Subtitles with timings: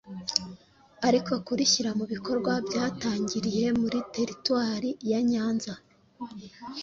[1.07, 5.73] ariko kurishyira mu bikorwa byatangiriye muri Teritwari ya Nyanza